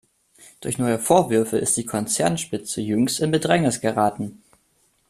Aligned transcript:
Durch 0.61 0.79
neue 0.79 0.97
Vorwürfe 0.97 1.59
ist 1.59 1.77
die 1.77 1.85
Konzernspitze 1.85 2.81
jüngst 2.81 3.19
in 3.19 3.29
Bedrängnis 3.29 3.81
geraten. 3.81 4.41